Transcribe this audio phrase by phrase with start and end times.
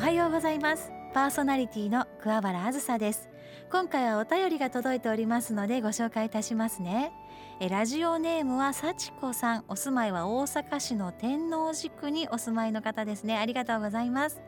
[0.00, 0.90] おはようございます。
[1.12, 3.28] パーソナリティの桑原あずさです。
[3.70, 7.12] 今回はお便りが届いておりますのでご紹介いたしますね。
[7.60, 13.36] えラジオネームは幸子さんお住まいは大阪市の天王寺区にお住まいの方ですね。
[13.36, 14.40] ありがとうございます。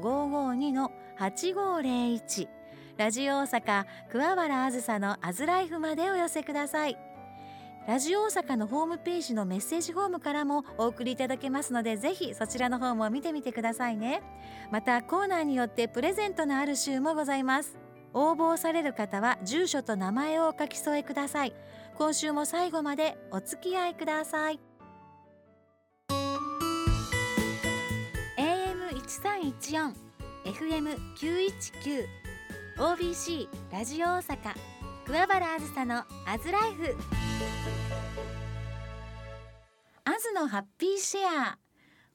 [1.18, 2.48] 552-8501
[2.96, 6.96] ラジオ大阪桑原あずさのアズライフまでお寄せください。
[7.86, 14.22] ラジオ大阪のホームページのメッセージフォームからもお送りいただけますのでぜひそちらの方も見てみてくださいね。
[14.72, 17.85] またコーナーによってプレゼントのある週もございます。
[18.18, 21.52] 応募される方は住所と名前をお書き添えください。
[21.96, 24.60] 今週も最後までお付き合いください。
[28.38, 29.92] AM1314
[30.46, 32.06] FM919
[32.78, 34.38] OBC ラジオ大阪
[35.04, 36.96] 桑原あずさのアズライフ。
[40.04, 41.58] アズのハッピーシェア。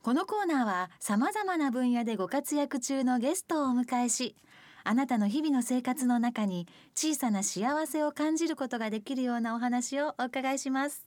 [0.02, 4.36] このコーナーはさまざまな分野でご活躍中のゲストをお迎えし
[4.84, 11.06] あなたの日々の生活の中に小さな幸せを感じることができるようなお話をお伺いします。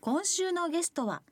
[0.00, 1.22] 今週のゲストは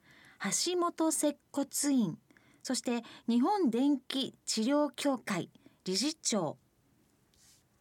[0.64, 2.18] 橋本接骨院
[2.62, 5.50] そして日本電気治療協会
[5.84, 6.56] 理事長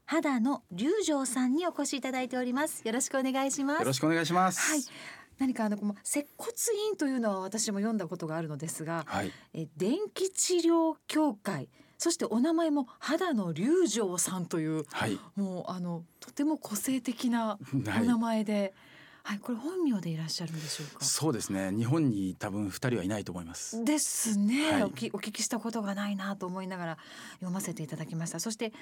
[0.05, 2.81] 肌野龍城さんにお越しいただいております。
[2.83, 3.79] よろしくお願いします。
[3.81, 4.59] よろしくお願いします。
[4.59, 4.81] はい。
[5.37, 6.51] 何かあの接骨
[6.89, 11.69] 院というのは私も読んだことがあるのですが、はい、え電気治療協会
[11.99, 18.73] そしてお名前も肌の龍城さんという、はい、もうあのとても個性的な お名前で。
[19.21, 21.05] はい、これ本名でいらっしゃるんでしょうか？
[21.05, 21.71] そうですね。
[21.71, 23.83] 日本に多分二人はいないと思います。
[23.83, 25.11] ですね、はい、おき。
[25.13, 26.97] お聞きしたことがないなと思いながら
[27.33, 28.39] 読ませていただきました。
[28.39, 28.73] そして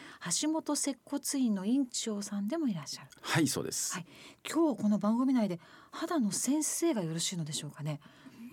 [0.42, 3.10] 橋本接骨院の院長さんでもいらっしゃる。
[3.20, 3.96] はい、そうです。
[3.96, 4.06] はい、
[4.50, 5.60] 今日この番組内で
[5.92, 8.00] 肌の先生がよろしいのでしょうかね？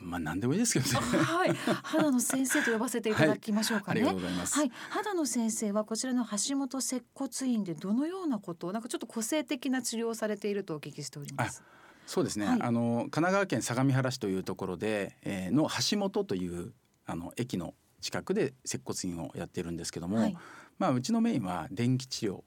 [0.04, 1.18] まあ何でもいいですけどね。
[1.18, 4.04] はい、肌の先生と呼ばせていただきましょうかね。
[4.04, 11.62] はい、はい、肌の先生はこちらの橋本接骨院でどのようなことなんかちょっと個性的な治療をされているとお聞きしております。
[12.06, 16.74] そうですね、はい、あの神奈川県相模原市というところで、えー、の橋本という
[17.06, 20.36] あの駅の近くで接骨院をやっているんですけども、はい、
[20.78, 22.42] まあうちのメインは電気治療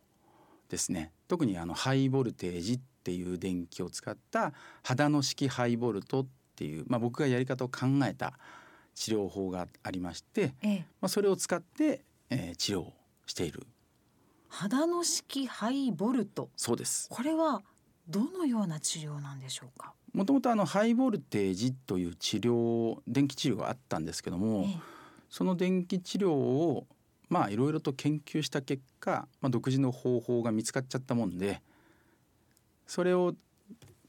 [0.70, 1.12] ですね。
[1.28, 4.54] 特にあのハイボルテージっていう電気を使った
[4.84, 6.28] 肌の式ハイボルトっ
[6.58, 8.34] ていう、まあ、僕がやり方を考えた
[8.96, 12.02] 治療法がありまして、ええ、まあ、それを使って、
[12.32, 12.92] えー、治療
[13.28, 13.68] している。
[14.50, 16.50] 肌の式ハイボルト。
[16.56, 17.08] そうです。
[17.12, 17.62] これは
[18.08, 19.94] どのような治療なんでしょうか？
[20.14, 24.80] もともとあのハイボルテージという治療電気治療があったんですけども、え、
[25.30, 26.88] その電気治療を
[27.30, 31.62] まあいろいろと研究した結果、まあ、独自の方法が見つかっちゃったもんで
[32.88, 33.36] それを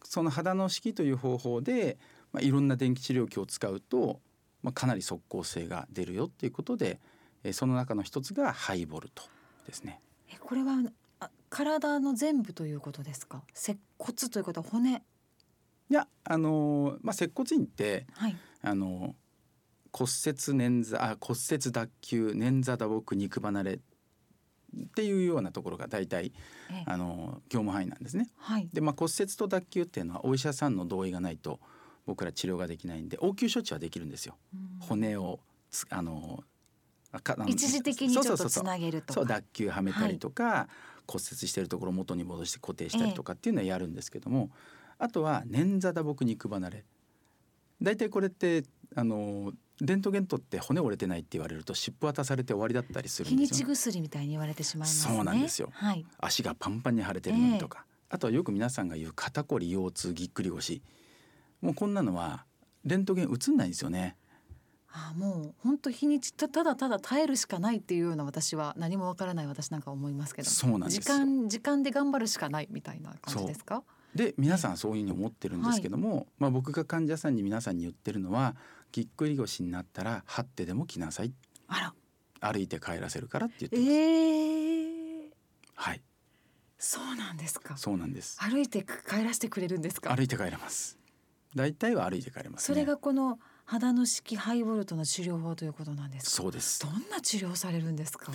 [0.04, 1.98] その肌の式という方法で
[2.32, 4.20] まあ、いろんな電気治療器を使うと、
[4.62, 7.00] まあ、かなり即効性が出るよっていうことで、
[7.44, 9.22] えー、その中の一つがハイボルト
[9.66, 10.00] ですね。
[10.30, 10.74] えこれは
[11.20, 13.42] あ体の全部ということですか？
[13.54, 14.96] 接骨ということは骨？
[15.90, 23.80] いやあのー、まあ、接骨院って、はい、あのー、骨折捻挫あ骨折脱臼捻挫打撲肉離れっ
[24.94, 26.32] ていうようなところが大体
[26.70, 26.84] ええ。
[26.86, 28.28] あの業務範囲なんですね。
[28.36, 28.68] はい。
[28.72, 31.58] で、まあ、骨折と脱臼っていうのはお医者さんの同意がないと
[32.08, 34.38] 僕ら治療ができないんで応急処置はできるんですよ。
[34.54, 34.78] うん。
[34.80, 35.40] 骨を
[35.70, 36.42] つあの
[37.46, 39.12] 一時的にちょっとつなげるとか。
[39.12, 40.68] そう脱臼はめたりとか、
[41.06, 44.50] 骨折してるところを元に戻して固定したりとかっていうのはやるんですけども、
[44.98, 46.84] あとは捻挫打撲肉離れ
[47.82, 48.64] 大体これって
[48.96, 53.68] あのレントゲン取って骨折れてないって言われると湿布渡されて終わりだったりする日にちんですよ。
[53.68, 55.14] 薬みたいに言われてしまいますね。
[55.14, 55.68] そうなんですよ。
[55.72, 56.06] はい。
[56.18, 60.82] 足がパンパンに腫れてるのにとか、あとはよく皆さんが言う肩こり腰痛ぎっくり腰
[61.60, 62.44] もうこんなのは
[62.84, 64.16] レントゲン映んないんですよね。
[64.90, 71.02] あもう本当日にちたただただ耐えるしかないっていうような私は何もわからない私なんか思いますけどそうなんですよ。
[71.02, 73.82] 時間時間で頑張るしかないみたいな感じですか？
[74.14, 78.56] で皆さんそういうふうに思ってるんですけども、まあ、僕が患者さんに皆さんに言ってるのは
[78.90, 81.34] ぎっくり腰になったら張ってでも来なさい。
[81.68, 81.94] あら。
[82.40, 85.34] 歩いて帰らせるからって言ってえま
[85.76, 86.02] す、ー、はい。
[86.78, 87.76] そうなんですか。
[87.76, 88.38] そうなんです。
[88.40, 90.14] 歩いて帰らせてくれるんですか？
[90.16, 90.97] 歩いて帰れます
[91.54, 96.30] 大体は歩いて帰れます、ね、それがこの肌の式ハイボルトの治療法ということなんですか？
[96.42, 96.80] そうです。
[96.80, 98.32] どんな治療されるんですか？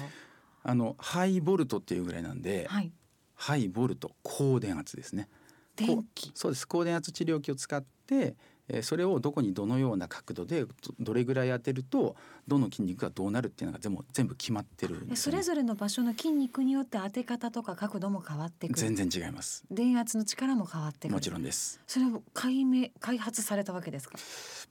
[0.64, 2.92] あのハイボルトっていうぐらいなんで、はい。
[3.36, 5.28] ハイボルト高電圧ですね。
[5.76, 6.32] 電気。
[6.36, 6.68] そうです。
[6.68, 8.36] 高電圧治療器を使って、
[8.70, 12.16] えーそれをどこにどのような角度でどどれぐらい当てると
[12.48, 18.80] どの筋肉がどうなるっていうのが全部全部決まってるね、それぞれの場所の筋肉によって当て方とか角度も変わってくる。
[18.80, 19.66] 全然違います。
[19.70, 21.16] 電圧の力も変わってくる。
[21.16, 21.82] もちろんです。
[21.88, 24.18] それを解明開発されたわけですか？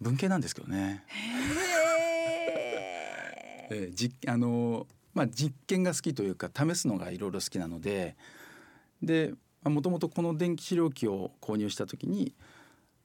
[0.01, 1.13] 文系なんですけどね、へ
[3.71, 8.17] えーじあのーまあ、実験が好きというか試すのがいろいろ好きなので
[9.03, 12.35] でもともとこの電気治療器を購入した時に「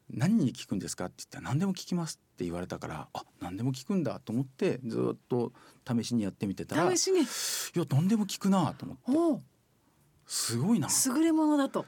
[0.09, 5.54] 何に効くんですか?」って言ったら「何でも効きます」って言われたからあ何でも効くんだと思ってずっと
[5.88, 9.44] 試しにやってみてたらい試しにや何でも効くなと思って。
[10.27, 10.88] すごいな。
[10.88, 11.86] って優れものだと。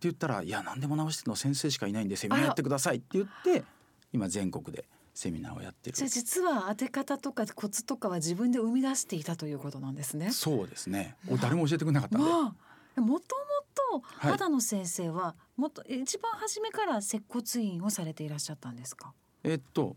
[0.00, 3.64] 言ったら「いや何でも直してるの先生しかいないんでセミナーやってください」って言って
[4.12, 5.96] 今全国でセミナーをやってる。
[5.96, 10.30] じゃあ実は当て方とかコツとかは自分で生み出していたということなんですね。
[10.30, 11.16] そうですね。
[11.28, 12.56] お誰も教えてくれなかったんで、ま
[12.96, 14.30] あ、もともとはい。
[14.32, 19.12] 肌の先生はもっと一番初めから接骨院をされていらっしゃったんですか？
[19.42, 19.96] えっと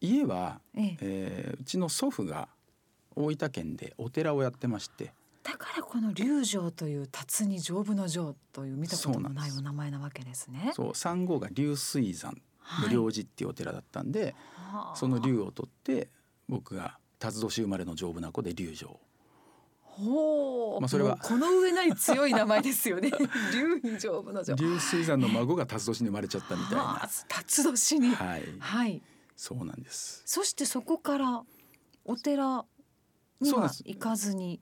[0.00, 2.48] 家は、ええ、えーうちの祖父が
[3.16, 5.12] 大分県でお寺をやってまして。
[5.42, 10.72] だからこの龍城という辰に丈夫の丈という見たこともないお名前なわけですね。
[10.74, 12.88] そう三号が龍水山はい。
[12.88, 14.96] 無量寺っていうお寺だったんで、はあ。
[14.96, 16.08] その龍を取って
[16.48, 19.00] 僕が辰年生まれの丈夫な子で龍城
[19.96, 23.10] ほう、まあそれはこの上ない強い名前ですよね。
[23.52, 24.54] 龍に丈夫の丈。
[24.56, 28.14] 龍水山の孫が辰年に生まれちゃったみたいはあな辰年に。
[28.14, 29.02] はいはい。
[29.36, 31.42] そうなんですそしてそこから
[32.04, 32.64] お寺
[33.40, 34.60] には行かずに、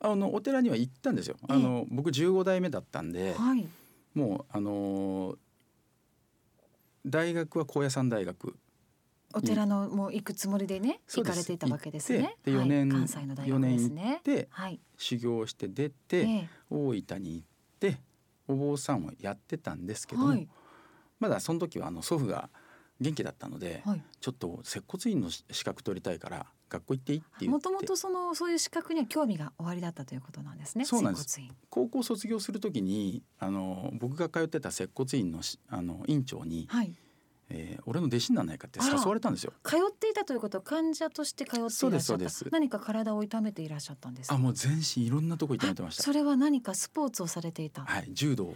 [0.00, 3.68] あのお寺には行ったんですよあの、僕15代目だったんではい。
[4.14, 5.36] もうあのー
[7.08, 8.56] 大学は高野山大学
[9.36, 12.50] お寺のもう行くつもりでね行かれていたわけですね行って。
[12.50, 13.94] ではい四年関西の大学ですね。
[13.94, 14.80] 四年行ってはい。
[14.96, 17.46] 修行して出えて、え大分に行っ
[17.78, 18.00] て
[18.48, 20.48] お坊さんをやってたんですけども、はい
[21.18, 22.50] まだその時はあの祖父が
[23.00, 24.02] 元気だったので、はい。
[24.20, 30.84] ちょっと接骨院の資格取りたいから学校行っていいって言もともとそのそういう資格には興味がおありだったということなんですね。
[30.84, 31.56] そうなんです接骨院。
[31.70, 36.92] 高校卒業する時にあの僕が通ってた接骨院のしあの院長に、はい。
[37.48, 39.52] えー俺の弟子にならないかって誘われたんですよ。
[39.62, 42.06] 通っていたということは患者として通っていらっしゃそうですった。
[42.06, 44.34] そうです何か体を痛めていらっしゃったんですか？
[44.34, 46.02] あもう全身いろんなとこ痛めてました。
[46.02, 47.82] それは何かスポーツをされていた？
[47.82, 48.54] はい柔道を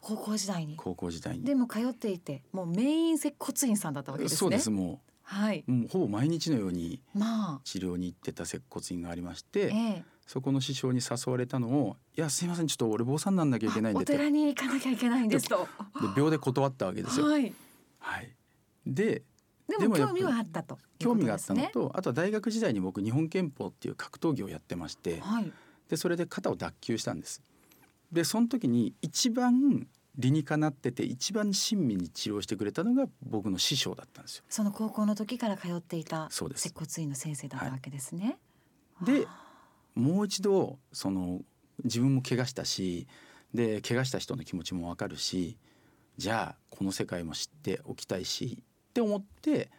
[0.00, 0.76] 高校時代に。
[0.76, 1.44] 高校時代に。
[1.44, 4.36] でも通っていて、もうメイン接骨院さんだったわけですね。
[4.36, 5.64] そうですもはい。
[5.66, 7.60] うもうほぼ毎日のようにまあ。
[7.64, 10.04] 治療に行ってた接骨院がありましえて、え。
[10.26, 15.66] そこの師匠に誘われたのを「いやすいませんちょっと俺坊さんになんなきゃいけないんで」おってで寺に行かなきゃいけないんですと。
[16.16, 17.26] 秒で断ったわけですよ。
[17.26, 17.52] はい。
[18.04, 18.34] はい、
[18.86, 19.22] で
[19.66, 25.52] ででも興味はあったという興味があったのことあとは大学時代に僕日本拳法っていう格闘技をやってましてはい。
[25.88, 27.42] でそれで肩を脱臼したんです。
[28.10, 34.44] でその時に一番理にかなってて一番親身に治療してくれたのが僕の師匠だったんですよ。
[34.48, 38.38] その高校の時から通っていた接骨院の先生だったわけですね。
[39.02, 39.26] で
[39.94, 41.40] もう一度その
[41.82, 43.06] 自分も怪我したし
[43.52, 45.56] で怪我した人の気持ちもわかるし
[46.16, 49.70] じゃあこの世界も知っておきたいしって思って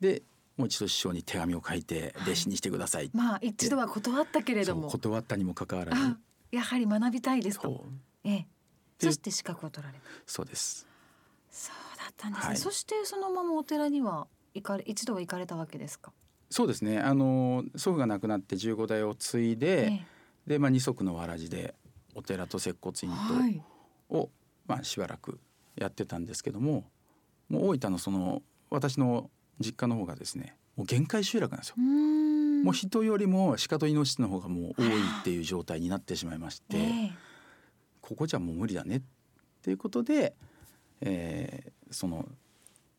[0.00, 0.22] で
[0.56, 6.16] もう一度師匠に手紙を書いて弟子にしてくださいって、まあ一度は断ったけれども、断ったにもかかわらずあ
[6.52, 7.84] やはり学びたいですと。
[8.22, 8.46] ええ。
[8.98, 10.04] でそして資格を取られた。
[10.26, 10.86] そうです
[11.50, 12.48] そうだったんですね。
[12.48, 16.12] はいそしてそのままお寺には行かれ一度は行かれたわけですか？
[16.50, 20.06] そうですねあの祖父が亡くなって15代を継いで、ええ
[20.46, 21.74] で、まあ、二足のわらじで
[22.14, 23.10] お寺と接骨院
[24.10, 24.30] とを、
[24.66, 25.40] まあ、しばらく
[25.76, 26.84] やってたんですけども
[27.48, 31.76] もう大分のその私の実家の方がですねもう限界集落なんですよ。
[31.76, 34.86] もう人よりも鹿とイノシシの方がもう多い
[35.20, 37.10] っていう状態になってしまいまして、えー、
[38.00, 39.02] ここじゃもう無理だねっ
[39.62, 40.34] ていうことで、
[41.02, 42.26] えー、その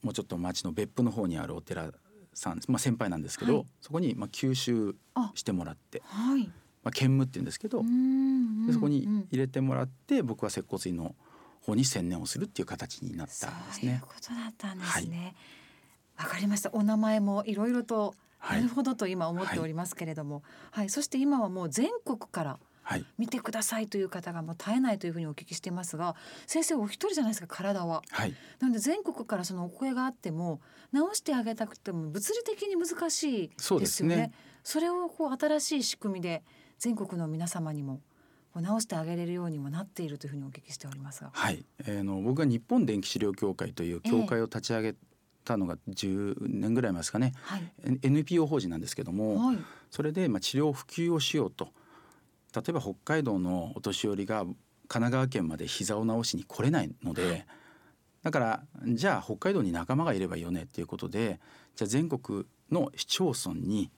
[0.03, 1.91] もうちょっと町の別府の方にあるお寺
[2.33, 4.95] さん、まあ、先輩なんですけど、はい、そこにまあ吸収
[5.33, 6.43] してもらって、はい、
[6.83, 7.81] まあ、兼務って言うんですけど
[8.67, 11.15] でそこに入れてもらって僕は接骨院の
[11.65, 13.81] 方に専念をするっていう形になったんですね。
[13.81, 15.35] そういうことだったんですね。
[16.17, 16.69] わ、はい、かりました。
[16.73, 18.13] お名前もいろいろと
[18.49, 20.43] なるほどと今思っておりますけれども、はい、
[20.81, 22.59] はい、そして今はもう全国から
[23.17, 28.03] 見てくださいという方がもう絶えないというふうにお聞きしてますが先生お一人じゃないですか体は。
[28.11, 34.15] はい、なので全国からそのお声があっても直してあげたくても物理的に難しいですよね。
[34.15, 34.31] ね
[34.63, 36.43] それをこう新しい仕組みで
[36.77, 38.01] 全国の皆様にも
[38.61, 41.31] 直してあげれるようにもなっているというふうにお聞きしておりますが。
[41.33, 44.95] はい、えー、の僕は日本電気治療協会という協会を立ち上げ
[45.43, 47.71] たのが10年ぐらい前ですかね、はい、
[48.01, 49.57] NPO 法人なんですけども、はい、
[49.91, 51.69] それでまあ治療普及をしようと。
[52.55, 54.55] 例えば北海道のお年寄りが神
[54.87, 57.45] 奈川県まで膝を治しに来れないので、はい、
[58.23, 61.39] だからじゃあ北海道に仲間がいればいいよねっていうことで
[61.75, 63.91] じゃあ全国の市町村に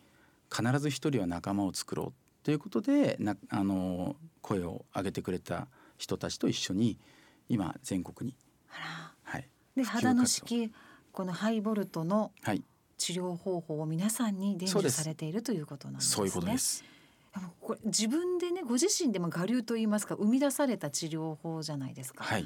[0.52, 6.98] 必ず一人は仲間を作ろうということでなあの声を上げてくれた人たちと一緒に
[7.50, 8.38] 今全国に。
[8.70, 10.72] はい、で肌の式
[11.12, 12.32] このハイボルトの
[12.98, 16.16] 治療方法を皆さんに伝授されているということなんですね。
[16.16, 16.86] そういうことです。
[17.60, 22.24] これ自分でねご自身でも我流と言いますか生み出された治療法じゃないですか。
[22.24, 22.46] はい。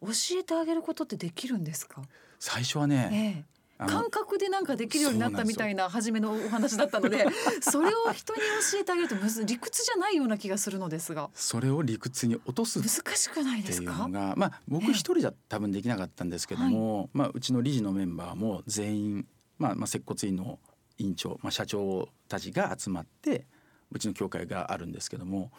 [0.00, 0.08] 教
[0.40, 2.00] えてあげることってできるんですか？
[2.38, 7.26] 最初はね、ええ感覚でなんかできるようになったみたいな初めのお話だったので
[7.60, 8.40] それを人に
[8.72, 11.30] 教えてあげるとむず理屈じゃないような気がするのですが。
[11.34, 14.08] それを理屈に落とす難しくないですか？
[14.08, 19.26] まあ僕一人じゃ多分できなかったんですけども、はい、まあうちの理事のメンバーも全員
[19.58, 20.58] まあまあ接骨院の
[20.98, 23.46] 院長、まあ、社長たちが集まって
[23.90, 25.50] うちの協会があるんですけども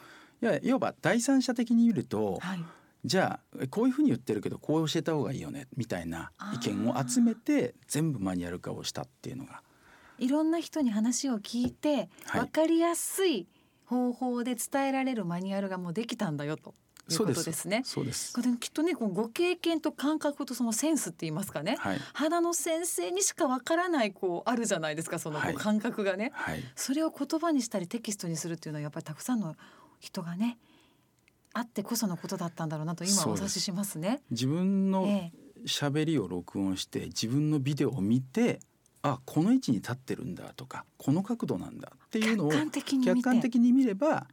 [0.42, 2.60] いやいわば第三者的に見ると、はい
[3.06, 9.62] じゃあこういうふうに言ってるけどこう教えた方がいいよねみたいな意見を集めて全部マニュアル化をしたっていうのが。
[10.20, 13.48] いろんな人に話を聞いて、はい、分かりやすい
[13.86, 16.76] 方法で伝えられるマニュアルがもうできたんだよと。
[17.12, 17.82] いうことですね。
[17.84, 18.34] そうです。
[18.34, 21.76] これきっとね、こご経験と感覚とそのセンスって言いますかね。
[21.78, 26.64] はい、肌の先生にしかわからないこうあるじゃないですか、その感覚がね、はい。
[26.76, 29.56] それを言葉にしたりテキストにするっていうのはやっぱりたくさんの
[30.00, 30.58] 人がね
[31.54, 34.22] あってこそのことだったんだろうなと今お察ししますね。
[34.32, 35.32] 自分の
[35.66, 38.60] 喋りを録音して自分のビデオを見て
[39.04, 44.28] あこの位置に立ってるんだとかこの角度なんだっていうのを客観的に見れば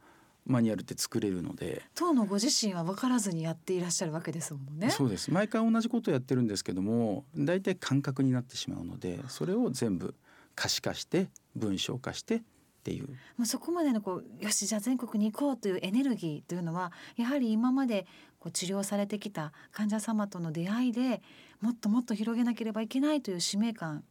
[0.45, 1.83] マニュアルって作れるので。
[1.93, 4.89] 当のご自身は分からずにやっていらっしゃるわけですもんね。
[4.89, 5.31] そうです。
[5.31, 10.15] 毎回同じことをやってるんですけども大体感覚になってしまうのでそれを全部
[10.55, 12.41] 可視化して文章化して
[12.81, 13.07] っていう。
[13.37, 18.07] もうそこまでのこうよしじゃあ全国に行こうというエネルギーというのはやはり今まで
[18.39, 21.21] こう治療されてきた患者様との出会いで
[21.61, 24.03] もっともっと広げなければいけないという使命感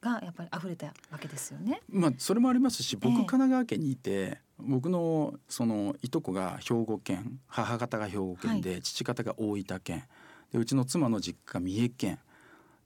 [0.00, 1.80] がやっぱり溢れたわけですよね。
[1.88, 10.04] まあそれもありますし僕、神奈川県にいて僕のそのいとこが兵庫県母方が兵庫県で、はい、父方が大分県。
[10.52, 12.18] でうちの妻の実家が三重県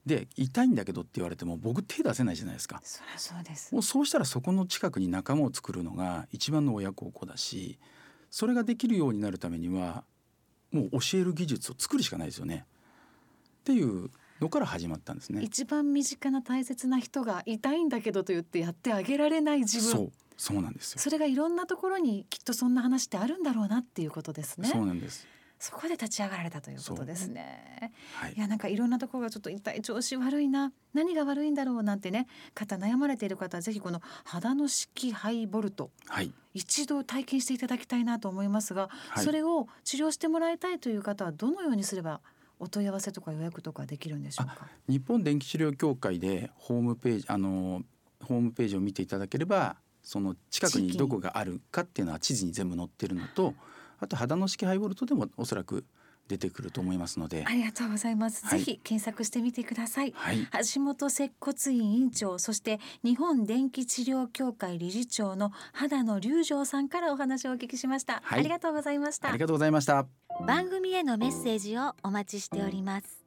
[0.06, 2.80] で痛いんだけどって言われても僕手出せないじゃないですか。
[2.82, 3.72] そそうです。
[3.74, 7.78] もうそうしたらそこの近くに仲間を作るのが一番の親孝行だし
[8.30, 10.04] それができるようになるためには
[10.72, 12.64] もう教える技術を作るしかないですよね。
[13.60, 15.42] っていうのから始まったんですね。
[15.42, 19.90] 一番身近な大切な人が痛いんだけどと言ってやってあげられない自分。
[19.90, 21.00] そうそうなんですよ。
[21.00, 24.70] それがいろんなところにきっとそんな話ってあるんだろうなっていうことですね。
[24.70, 25.26] そうなんです
[25.60, 27.92] そこで立ち上がられたということですね。
[28.14, 42.22] はい、いやなんかいろんなところがちょっと痛い調子悪いな何が悪いんだろうなんてね方悩まれている方はぜひこの肌の式ハイボルト、はい、一度体験していただきたいなと思いますが、はい、それを治療してもらいたいという方はどのようにすれば
[42.58, 44.66] お問い合わせとか予約とかできるんでしょうか？
[44.88, 47.82] 日本電気治療協会でホームページあの
[48.22, 53.52] ホームページを見ていただければその近くにどこがあるかっていうのは地図に全部載ってるのと。
[54.00, 55.84] あと肌の式ハイボルトでもおそらく
[56.30, 57.44] 出てくると思いますので。
[57.46, 69.30] ありがとうございます、はい、ぜひ検索してみてください、はい、橋本接骨院院長そして日本電気治療協会理事長の肌野隆城さんからお話をお聞きしました、はい、ありがとうございました。
[69.30, 70.06] ありがとうございました。
[70.46, 73.24] 番組へのメッセージをお待ちしております。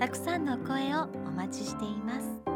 [0.00, 2.49] たくさんの声をお待ちしています。